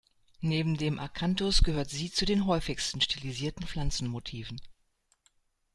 [0.39, 4.59] Neben dem Akanthus gehört sie zu den häufigsten stilisierten Pflanzenmotiven.